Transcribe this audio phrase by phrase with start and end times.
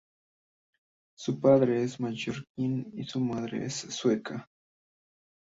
[1.15, 4.49] Su padre es mallorquín y su madre es sueca.